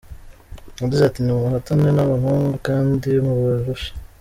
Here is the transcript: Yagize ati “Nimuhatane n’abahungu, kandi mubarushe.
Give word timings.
Yagize 0.81 1.03
ati 1.05 1.19
“Nimuhatane 1.21 1.89
n’abahungu, 1.93 2.53
kandi 2.67 3.09
mubarushe. 3.25 3.91